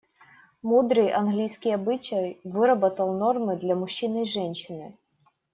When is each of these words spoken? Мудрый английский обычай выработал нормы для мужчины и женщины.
Мудрый 0.63 1.11
английский 1.11 1.69
обычай 1.69 2.39
выработал 2.43 3.13
нормы 3.13 3.55
для 3.55 3.75
мужчины 3.75 4.23
и 4.23 4.25
женщины. 4.25 4.97